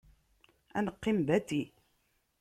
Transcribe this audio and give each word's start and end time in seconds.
Ad 0.77 0.83
neqqim 0.85 1.19
bati. 1.27 1.61